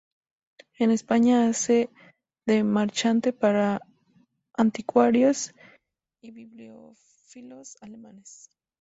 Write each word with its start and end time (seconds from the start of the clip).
En 0.79 0.89
España 0.89 1.47
hace 1.47 1.91
de 2.47 2.63
marchante 2.63 3.33
para 3.33 3.81
anticuarios 4.57 5.53
y 6.23 6.31
bibliófilos 6.31 7.77
alemanes. 7.81 8.49